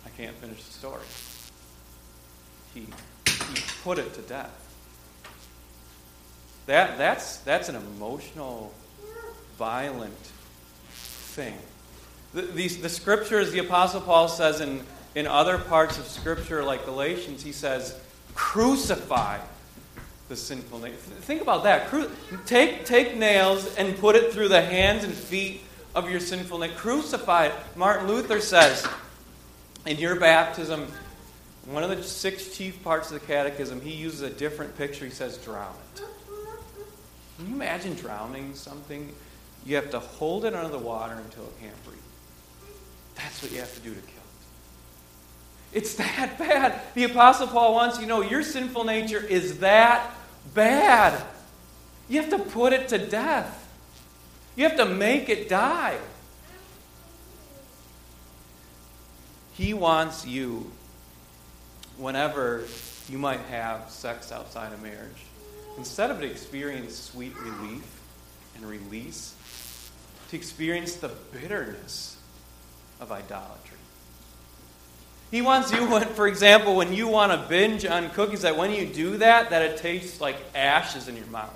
I 0.05 0.09
can't 0.11 0.37
finish 0.37 0.63
the 0.63 0.73
story. 0.73 1.03
He, 2.75 2.81
he 2.81 3.63
put 3.83 3.99
it 3.99 4.15
to 4.15 4.23
death. 4.23 4.57
That, 6.67 6.99
that's, 6.99 7.39
that's 7.39 7.69
an 7.69 7.77
emotional, 7.77 8.73
violent 9.59 10.15
thing. 10.91 11.59
The, 12.33 12.43
the, 12.43 12.69
the 12.69 12.89
scriptures, 12.89 13.51
the 13.51 13.59
Apostle 13.59 14.01
Paul 14.01 14.29
says 14.29 14.61
in, 14.61 14.83
in 15.15 15.27
other 15.27 15.59
parts 15.59 15.99
of 15.99 16.07
Scripture, 16.07 16.63
like 16.63 16.85
Galatians, 16.85 17.43
he 17.43 17.51
says, 17.51 17.99
crucify 18.35 19.39
the 20.29 20.37
sinful 20.37 20.79
nature. 20.79 20.97
Think 20.97 21.43
about 21.43 21.65
that. 21.65 21.89
Cru- 21.89 22.11
take, 22.47 22.85
take 22.85 23.17
nails 23.17 23.75
and 23.75 23.99
put 23.99 24.15
it 24.15 24.33
through 24.33 24.49
the 24.49 24.63
hands 24.63 25.03
and 25.03 25.13
feet 25.13 25.63
of 25.97 26.09
your 26.09 26.21
sinful 26.21 26.59
nature. 26.59 26.75
Crucify 26.77 27.47
it. 27.47 27.55
Martin 27.75 28.07
Luther 28.07 28.41
says, 28.41 28.87
in 29.87 29.99
your 29.99 30.17
baptism, 30.17 30.87
one 31.67 31.83
of 31.83 31.91
the 31.91 32.03
six 32.03 32.57
chief 32.57 32.83
parts 32.83 33.11
of 33.11 33.21
the 33.21 33.27
catechism, 33.27 33.81
he 33.81 33.93
uses 33.93 34.23
a 34.23 34.31
different 34.31 34.77
picture. 34.77 35.05
He 35.05 35.11
says, 35.11 35.39
drown 35.39 35.75
it. 35.95 36.03
Can 37.37 37.49
you 37.49 37.55
imagine 37.55 37.95
drowning 37.95 38.55
something? 38.55 39.13
You 39.65 39.77
have 39.77 39.91
to 39.91 39.99
hold 39.99 40.45
it 40.45 40.55
under 40.55 40.71
the 40.71 40.79
water 40.79 41.15
until 41.15 41.45
it 41.45 41.61
can't 41.61 41.85
breathe. 41.85 41.99
That's 43.15 43.43
what 43.43 43.53
you 43.53 43.59
have 43.59 43.75
to 43.75 43.81
do 43.81 43.95
to 43.95 44.01
kill 44.01 44.15
it. 44.15 44.19
It's 45.73 45.95
that 45.95 46.39
bad. 46.39 46.81
The 46.95 47.05
Apostle 47.05 47.47
Paul 47.47 47.75
wants 47.75 48.01
you 48.01 48.07
know 48.07 48.23
your 48.23 48.43
sinful 48.43 48.85
nature 48.85 49.25
is 49.25 49.61
that 49.61 50.11
bad. 50.55 51.23
You 52.09 52.21
have 52.21 52.31
to 52.31 52.39
put 52.39 52.73
it 52.73 52.89
to 52.89 52.99
death. 52.99 53.57
You 54.57 54.65
have 54.65 54.77
to 54.79 54.87
make 54.87 55.29
it 55.29 55.49
die. 55.49 55.99
He 59.61 59.75
wants 59.75 60.27
you, 60.27 60.73
whenever 61.99 62.65
you 63.11 63.19
might 63.19 63.41
have 63.51 63.91
sex 63.91 64.33
outside 64.33 64.73
of 64.73 64.83
marriage, 64.83 65.27
instead 65.77 66.11
of 66.11 66.19
to 66.21 66.25
experience 66.25 66.97
sweet 66.97 67.37
relief 67.37 68.01
and 68.57 68.65
release, 68.65 69.35
to 70.31 70.37
experience 70.37 70.95
the 70.95 71.11
bitterness 71.33 72.17
of 73.03 73.13
idolatry. 73.13 73.77
He 75.31 75.43
wants 75.43 75.71
you, 75.73 75.91
when, 75.91 76.09
for 76.09 76.27
example, 76.27 76.75
when 76.75 76.95
you 76.95 77.07
want 77.09 77.31
to 77.31 77.47
binge 77.47 77.85
on 77.85 78.09
cookies, 78.09 78.41
that 78.41 78.57
when 78.57 78.71
you 78.71 78.87
do 78.87 79.19
that, 79.19 79.51
that 79.51 79.61
it 79.61 79.77
tastes 79.77 80.23
like 80.23 80.39
ashes 80.55 81.07
in 81.07 81.19
your 81.19 81.27
mouth. 81.27 81.53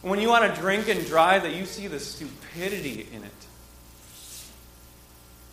When 0.00 0.18
you 0.18 0.30
want 0.30 0.54
to 0.54 0.58
drink 0.58 0.88
and 0.88 1.04
drive, 1.04 1.42
that 1.42 1.52
you 1.52 1.66
see 1.66 1.86
the 1.86 2.00
stupidity 2.00 3.06
in 3.12 3.24
it. 3.24 3.46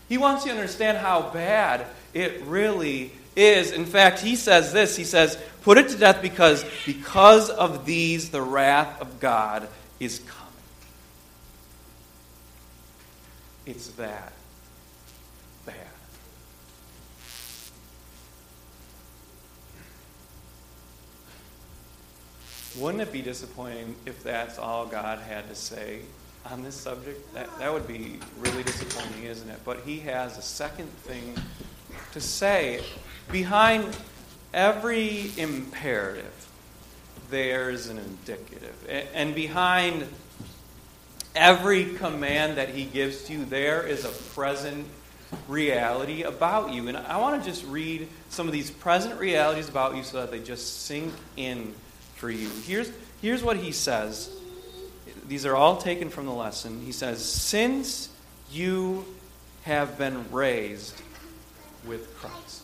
He 0.09 0.17
wants 0.17 0.45
you 0.45 0.51
to 0.51 0.57
understand 0.57 0.97
how 0.97 1.29
bad 1.29 1.85
it 2.13 2.41
really 2.43 3.11
is. 3.35 3.71
In 3.71 3.85
fact, 3.85 4.19
he 4.19 4.35
says 4.35 4.73
this 4.73 4.95
He 4.95 5.03
says, 5.03 5.37
Put 5.61 5.77
it 5.77 5.89
to 5.89 5.97
death 5.97 6.21
because, 6.21 6.65
because 6.85 7.49
of 7.49 7.85
these, 7.85 8.29
the 8.29 8.41
wrath 8.41 9.01
of 9.01 9.19
God 9.19 9.67
is 9.99 10.19
coming. 10.19 10.43
It's 13.65 13.87
that 13.89 14.31
bad. 15.65 15.75
Wouldn't 22.77 23.01
it 23.01 23.11
be 23.11 23.21
disappointing 23.21 23.95
if 24.05 24.23
that's 24.23 24.57
all 24.57 24.85
God 24.85 25.19
had 25.19 25.49
to 25.49 25.55
say 25.55 26.01
on 26.45 26.63
this 26.63 26.75
subject, 26.75 27.33
that, 27.33 27.49
that 27.59 27.71
would 27.71 27.87
be 27.87 28.19
really 28.39 28.63
disappointing, 28.63 29.23
isn't 29.23 29.49
it? 29.49 29.59
But 29.65 29.81
he 29.81 29.99
has 29.99 30.37
a 30.37 30.41
second 30.41 30.89
thing 30.89 31.35
to 32.13 32.21
say. 32.21 32.81
Behind 33.31 33.95
every 34.53 35.31
imperative, 35.37 36.47
there's 37.29 37.87
an 37.87 37.97
indicative. 37.97 38.75
And 39.13 39.35
behind 39.35 40.07
every 41.35 41.93
command 41.95 42.57
that 42.57 42.69
he 42.69 42.85
gives 42.85 43.23
to 43.25 43.33
you, 43.33 43.45
there 43.45 43.85
is 43.85 44.05
a 44.05 44.09
present 44.09 44.87
reality 45.47 46.23
about 46.23 46.73
you. 46.73 46.87
And 46.87 46.97
I 46.97 47.17
want 47.17 47.41
to 47.41 47.49
just 47.49 47.65
read 47.65 48.07
some 48.29 48.47
of 48.47 48.53
these 48.53 48.71
present 48.71 49.19
realities 49.19 49.69
about 49.69 49.95
you 49.95 50.03
so 50.03 50.21
that 50.21 50.31
they 50.31 50.39
just 50.39 50.83
sink 50.83 51.13
in 51.35 51.73
for 52.15 52.29
you. 52.29 52.49
Here's, 52.65 52.91
here's 53.21 53.43
what 53.43 53.57
he 53.57 53.71
says 53.71 54.31
these 55.27 55.45
are 55.45 55.55
all 55.55 55.77
taken 55.77 56.09
from 56.09 56.25
the 56.25 56.33
lesson. 56.33 56.81
He 56.85 56.91
says, 56.91 57.23
Since 57.23 58.09
you 58.51 59.05
have 59.63 59.97
been 59.97 60.31
raised 60.31 61.01
with 61.85 62.15
Christ. 62.17 62.63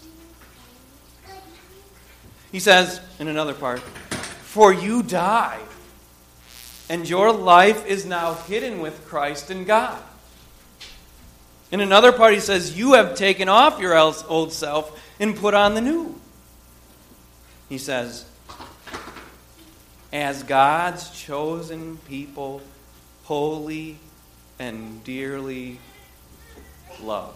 He 2.51 2.59
says 2.59 3.01
in 3.19 3.27
another 3.27 3.53
part, 3.53 3.79
For 3.81 4.71
you 4.71 5.03
died, 5.03 5.59
and 6.89 7.09
your 7.09 7.31
life 7.31 7.85
is 7.85 8.05
now 8.05 8.35
hidden 8.35 8.79
with 8.79 9.05
Christ 9.07 9.51
in 9.51 9.65
God. 9.65 10.01
In 11.71 11.79
another 11.81 12.11
part, 12.11 12.33
he 12.33 12.39
says, 12.39 12.77
You 12.77 12.93
have 12.93 13.15
taken 13.15 13.49
off 13.49 13.79
your 13.79 13.97
old 13.97 14.53
self 14.53 15.15
and 15.19 15.35
put 15.35 15.53
on 15.53 15.73
the 15.73 15.81
new. 15.81 16.19
He 17.67 17.79
says, 17.79 18.25
As 20.13 20.43
God's 20.43 21.09
chosen 21.09 21.97
people, 22.07 22.61
holy 23.23 23.97
and 24.59 25.03
dearly 25.03 25.79
loved. 27.01 27.35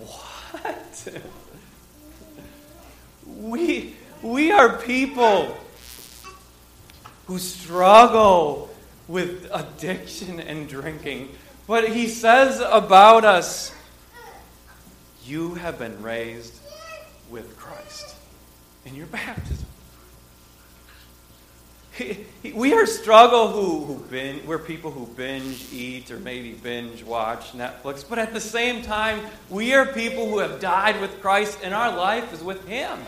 What? 0.00 1.08
we, 3.26 3.94
we 4.22 4.50
are 4.50 4.78
people 4.78 5.54
who 7.26 7.38
struggle 7.38 8.74
with 9.08 9.46
addiction 9.52 10.40
and 10.40 10.66
drinking. 10.66 11.28
But 11.66 11.90
he 11.90 12.08
says 12.08 12.60
about 12.60 13.26
us, 13.26 13.74
you 15.22 15.56
have 15.56 15.78
been 15.78 16.02
raised 16.02 16.58
with 17.28 17.58
Christ 17.58 18.14
in 18.84 18.94
your 18.94 19.06
baptism. 19.06 19.66
We 22.54 22.74
are 22.74 22.86
struggle 22.86 23.48
who, 23.48 23.84
who 23.84 24.04
binge, 24.04 24.44
we're 24.44 24.58
people 24.58 24.90
who 24.90 25.06
binge 25.06 25.72
eat 25.72 26.10
or 26.10 26.18
maybe 26.18 26.52
binge 26.52 27.02
watch 27.02 27.52
Netflix, 27.52 28.04
but 28.06 28.18
at 28.18 28.34
the 28.34 28.40
same 28.40 28.82
time, 28.82 29.20
we 29.48 29.74
are 29.74 29.86
people 29.86 30.28
who 30.28 30.38
have 30.38 30.60
died 30.60 31.00
with 31.00 31.20
Christ 31.20 31.60
and 31.62 31.72
our 31.72 31.96
life 31.96 32.32
is 32.32 32.42
with 32.42 32.66
Him. 32.66 32.98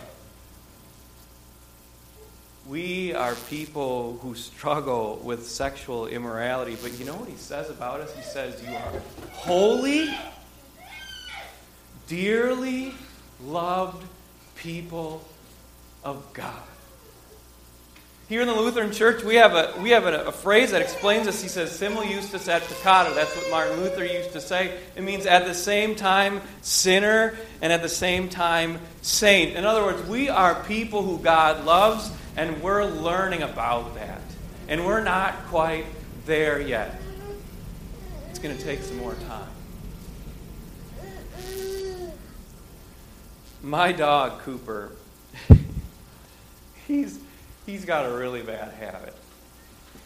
We 2.69 3.13
are 3.15 3.35
people 3.49 4.19
who 4.23 4.35
struggle 4.35 5.21
with 5.23 5.47
sexual 5.47 6.07
immorality, 6.07 6.77
but 6.81 6.99
you 6.99 7.05
know 7.05 7.15
what 7.15 7.29
He 7.29 7.37
says 7.37 7.69
about 7.69 8.01
us? 8.01 8.15
He 8.17 8.23
says, 8.23 8.61
You 8.67 8.75
are 8.75 8.93
holy, 9.33 10.17
dearly 12.07 12.95
loved 13.45 14.05
people 14.57 15.25
of 16.07 16.33
God. 16.33 16.55
Here 18.29 18.41
in 18.41 18.47
the 18.47 18.55
Lutheran 18.55 18.93
Church, 18.93 19.25
we 19.25 19.35
have 19.37 19.55
a, 19.55 19.75
we 19.83 19.91
have 19.91 20.07
a, 20.07 20.27
a, 20.27 20.33
phrase 20.33 20.71
that 20.71 20.81
explains 20.81 21.27
this. 21.27 21.43
He 21.43 21.49
says, 21.49 21.73
Simul 21.73 22.05
justus 22.05 22.47
et 22.47 22.63
peccator. 22.63 23.13
That's 23.15 23.35
what 23.35 23.51
Martin 23.51 23.81
Luther 23.81 24.05
used 24.05 24.33
to 24.33 24.41
say. 24.41 24.79
It 24.95 25.03
means 25.03 25.27
at 25.27 25.47
the 25.47 25.55
same 25.55 25.97
time 25.97 26.41
sinner 26.63 27.37
and 27.61 27.73
at 27.73 27.83
the 27.83 27.89
same 27.89 28.29
time 28.29 28.79
saint. 29.03 29.57
In 29.57 29.65
other 29.65 29.83
words, 29.83 30.09
we 30.09 30.29
are 30.29 30.63
people 30.65 31.03
who 31.03 31.19
God 31.19 31.65
loves, 31.65 32.11
and 32.37 32.63
we're 32.63 32.85
learning 32.85 33.43
about 33.43 33.97
that. 33.97 34.23
And 34.69 34.87
we're 34.87 35.03
not 35.03 35.35
quite 35.47 35.87
there 36.25 36.61
yet. 36.61 37.01
It's 38.31 38.39
going 38.39 38.57
to 38.57 38.63
take 38.63 38.83
some 38.83 38.99
more 38.99 39.15
time. 39.15 39.49
My 43.63 43.91
dog, 43.91 44.41
Cooper, 44.43 44.93
he's 46.87 47.19
he's 47.67 47.85
got 47.85 48.07
a 48.07 48.17
really 48.17 48.43
bad 48.43 48.73
habit. 48.75 49.15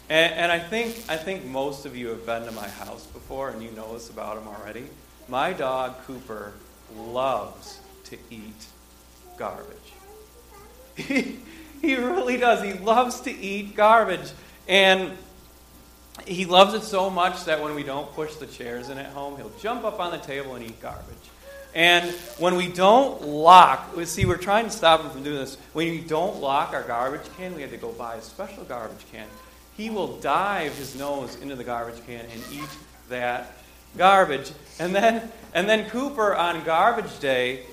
And, 0.09 0.35
and, 0.35 0.53
I 0.53 0.59
think 0.59 1.05
I 1.09 1.17
think 1.17 1.45
most 1.45 1.87
of 1.87 1.97
you 1.97 2.09
have 2.09 2.27
been 2.27 2.45
to 2.45 2.53
my 2.53 2.69
house 2.69 3.07
before 3.07 3.51
and 3.51 3.63
you 3.63 3.71
know 3.73 3.93
this 3.95 4.11
about 4.11 4.39
him 4.39 4.49
already. 4.49 4.87
My 5.29 5.53
dog 5.53 5.97
Cooper 6.07 6.53
loves 6.97 7.81
to 8.05 8.19
eat 8.31 8.67
garbage. 9.37 9.77
He, 10.97 11.39
he 11.81 11.97
really 11.97 12.37
does. 12.37 12.63
He 12.63 12.75
loves 12.75 13.21
to 13.23 13.31
eat 13.31 13.75
garbage. 13.75 14.33
And 14.69 15.13
he 16.27 16.45
loves 16.45 16.75
it 16.75 16.83
so 16.83 17.09
much 17.09 17.45
that 17.45 17.63
when 17.63 17.75
we 17.75 17.83
don't 17.83 18.13
push 18.13 18.35
the 18.35 18.47
chairs 18.47 18.91
in 18.91 18.99
at 18.99 19.07
home, 19.13 19.37
he'll 19.37 19.53
jump 19.61 19.85
up 19.85 19.99
on 19.99 20.11
the 20.11 20.19
table 20.19 20.55
and 20.57 20.65
eat 20.65 20.81
garbage. 20.83 21.17
And 21.75 22.11
when 22.39 22.57
we 22.57 22.69
don't 22.69 23.23
lock, 23.23 23.97
we 23.97 24.05
see, 24.05 24.25
we're 24.25 24.37
trying 24.37 24.65
to 24.65 24.71
stop 24.71 25.03
him 25.03 25.11
from 25.11 25.23
doing 25.23 25.37
this. 25.37 25.57
When 25.73 25.89
we 25.89 26.01
don't 26.01 26.41
lock 26.41 26.73
our 26.73 26.83
garbage 26.83 27.27
can, 27.37 27.55
we 27.55 27.63
have 27.63 27.71
to 27.71 27.77
go 27.77 27.93
buy 27.93 28.17
a 28.17 28.23
special 28.23 28.65
garbage 28.65 29.05
can. 29.13 29.27
He 29.77 29.89
will 29.89 30.19
dive 30.19 30.77
his 30.77 30.99
nose 30.99 31.41
into 31.41 31.55
the 31.55 31.65
garbage 31.65 32.05
can 32.07 32.25
and 32.25 32.43
eat 32.53 32.69
that 33.09 33.53
garbage. 33.97 34.51
And 34.79 34.95
then, 34.95 35.31
and 35.55 35.69
then 35.69 35.89
Cooper 35.91 36.35
on 36.35 36.65
garbage 36.65 37.19
day, 37.21 37.65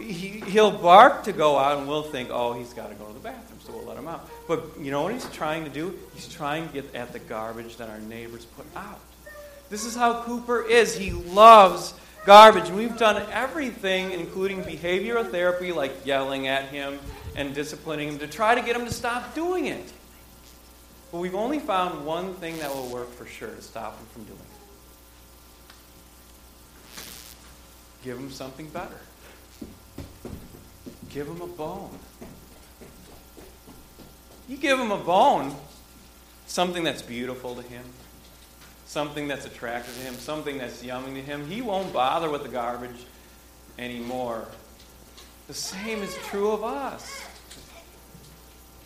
he, 0.00 0.40
he'll 0.46 0.70
bark 0.70 1.24
to 1.24 1.32
go 1.32 1.58
out, 1.58 1.78
and 1.78 1.88
we'll 1.88 2.02
think, 2.02 2.30
oh, 2.30 2.52
he's 2.52 2.72
got 2.72 2.88
to 2.88 2.94
go 2.94 3.06
to 3.06 3.12
the 3.12 3.20
bathroom, 3.20 3.58
so 3.64 3.72
we'll 3.72 3.84
let 3.84 3.96
him 3.96 4.08
out. 4.08 4.28
But 4.46 4.64
you 4.80 4.90
know 4.90 5.02
what 5.02 5.12
he's 5.12 5.28
trying 5.30 5.64
to 5.64 5.70
do? 5.70 5.98
He's 6.14 6.28
trying 6.28 6.68
to 6.68 6.72
get 6.72 6.94
at 6.94 7.12
the 7.12 7.18
garbage 7.18 7.76
that 7.76 7.90
our 7.90 7.98
neighbors 8.00 8.44
put 8.44 8.66
out. 8.76 9.00
This 9.70 9.84
is 9.84 9.94
how 9.94 10.22
Cooper 10.22 10.62
is. 10.62 10.96
He 10.96 11.10
loves 11.10 11.94
garbage. 12.28 12.68
We've 12.68 12.94
done 12.98 13.26
everything, 13.32 14.10
including 14.10 14.62
behavioral 14.62 15.30
therapy, 15.30 15.72
like 15.72 16.04
yelling 16.04 16.46
at 16.46 16.64
him 16.64 16.98
and 17.34 17.54
disciplining 17.54 18.08
him, 18.08 18.18
to 18.18 18.26
try 18.26 18.54
to 18.54 18.60
get 18.60 18.76
him 18.76 18.84
to 18.84 18.92
stop 18.92 19.34
doing 19.34 19.64
it. 19.64 19.90
But 21.10 21.20
we've 21.20 21.34
only 21.34 21.58
found 21.58 22.04
one 22.04 22.34
thing 22.34 22.58
that 22.58 22.68
will 22.68 22.88
work 22.88 23.10
for 23.14 23.24
sure 23.24 23.48
to 23.48 23.62
stop 23.62 23.98
him 23.98 24.06
from 24.12 24.24
doing 24.24 24.38
it. 24.38 24.56
Give 28.04 28.18
him 28.18 28.30
something 28.30 28.68
better. 28.68 29.00
Give 31.08 31.26
him 31.26 31.40
a 31.40 31.46
bone. 31.46 31.98
You 34.50 34.58
give 34.58 34.78
him 34.78 34.90
a 34.90 34.98
bone, 34.98 35.56
something 36.46 36.84
that's 36.84 37.00
beautiful 37.00 37.54
to 37.54 37.62
him, 37.62 37.84
something 38.88 39.28
that's 39.28 39.44
attractive 39.44 39.94
to 39.94 40.00
him, 40.00 40.14
something 40.14 40.56
that's 40.56 40.82
yummy 40.82 41.12
to 41.12 41.20
him, 41.20 41.46
he 41.46 41.60
won't 41.60 41.92
bother 41.92 42.30
with 42.30 42.42
the 42.42 42.48
garbage 42.48 43.04
anymore. 43.78 44.48
The 45.46 45.52
same 45.52 46.02
is 46.02 46.16
true 46.24 46.50
of 46.52 46.64
us. 46.64 47.22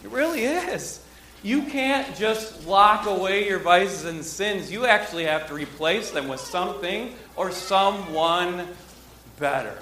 It 0.02 0.10
really 0.10 0.44
is. 0.44 1.04
You 1.44 1.62
can't 1.62 2.16
just 2.16 2.66
lock 2.66 3.06
away 3.06 3.46
your 3.46 3.60
vices 3.60 4.04
and 4.04 4.24
sins. 4.24 4.72
You 4.72 4.86
actually 4.86 5.24
have 5.24 5.46
to 5.48 5.54
replace 5.54 6.10
them 6.10 6.26
with 6.26 6.40
something 6.40 7.14
or 7.36 7.52
someone 7.52 8.66
better. 9.38 9.78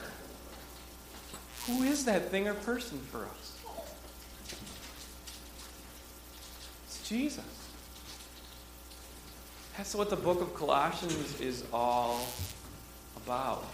Who 1.67 1.83
is 1.83 2.05
that 2.05 2.31
thing 2.31 2.47
or 2.47 2.55
person 2.55 2.99
for 3.11 3.25
us? 3.25 3.59
It's 6.85 7.09
Jesus. 7.09 7.60
That's 9.77 9.95
what 9.95 10.11
the 10.11 10.17
book 10.17 10.41
of 10.41 10.55
Colossians 10.55 11.41
is 11.41 11.65
all 11.73 12.27
about. 13.17 13.65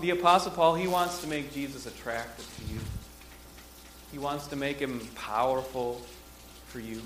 The 0.00 0.10
Apostle 0.10 0.52
Paul, 0.52 0.74
he 0.74 0.88
wants 0.88 1.20
to 1.20 1.26
make 1.26 1.52
Jesus 1.52 1.86
attractive 1.86 2.46
to 2.56 2.72
you, 2.72 2.80
he 4.12 4.18
wants 4.18 4.46
to 4.48 4.56
make 4.56 4.78
him 4.78 5.00
powerful 5.14 6.00
for 6.66 6.80
you. 6.80 7.02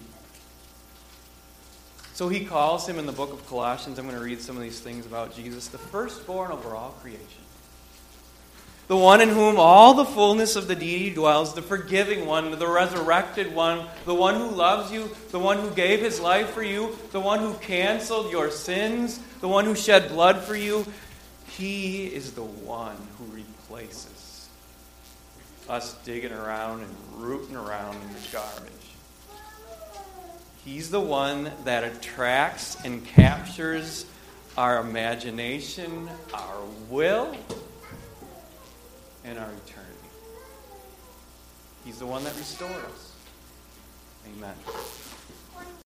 So 2.15 2.29
he 2.29 2.45
calls 2.45 2.89
him 2.89 2.99
in 2.99 3.07
the 3.07 3.13
book 3.13 3.33
of 3.33 3.45
Colossians. 3.49 3.99
I'm 3.99 4.07
going 4.07 4.17
to 4.17 4.25
read 4.25 4.41
some 4.41 4.57
of 4.57 4.63
these 4.63 4.79
things 4.79 5.05
about 5.05 5.35
Jesus 5.35 5.67
the 5.67 5.79
firstborn 5.79 6.53
over 6.53 6.77
all 6.77 6.91
creation 7.03 7.44
the 8.87 8.97
one 8.97 9.21
in 9.21 9.31
whom 9.31 9.57
all 9.59 9.95
the 9.95 10.05
fullness 10.05 10.57
of 10.57 10.69
the 10.69 10.75
deity 10.75 11.11
dwells, 11.11 11.55
the 11.55 11.63
forgiving 11.63 12.27
one, 12.27 12.51
the 12.59 12.67
resurrected 12.67 13.55
one, 13.55 13.87
the 14.05 14.15
one 14.15 14.35
who 14.35 14.51
loves 14.51 14.93
you, 14.93 15.11
the 15.31 15.39
one 15.39 15.59
who 15.59 15.71
gave 15.71 16.01
his 16.01 16.21
life 16.21 16.51
for 16.51 16.63
you, 16.63 16.97
the 17.13 17.21
one 17.21 17.39
who 17.41 17.55
canceled 17.55 18.31
your 18.31 18.51
sins, 18.51 19.21
the 19.41 19.49
one 19.49 19.65
who 19.65 19.75
shed 19.75 20.09
blood 20.11 20.43
for 20.43 20.55
you. 20.55 20.87
He 21.49 22.07
is 22.07 22.33
the 22.33 22.45
one 22.45 22.97
who 23.19 23.25
replaces 23.35 24.49
us 25.69 25.95
digging 26.05 26.33
around 26.33 26.81
and 26.83 26.95
rooting 27.17 27.57
around 27.57 27.95
in 27.95 28.13
the 28.13 28.29
garbage. 28.33 28.71
He's 30.65 30.91
the 30.91 31.01
one 31.01 31.51
that 31.65 31.85
attracts 31.85 32.77
and 32.85 33.05
captures 33.05 34.07
our 34.57 34.79
imagination, 34.79 36.09
our 36.33 36.61
will, 36.89 37.35
and 39.25 39.39
our 39.39 39.51
eternity. 39.67 40.09
He's 41.85 41.99
the 41.99 42.07
one 42.07 42.25
that 42.25 42.37
restores. 42.37 43.13
Amen. 44.27 44.55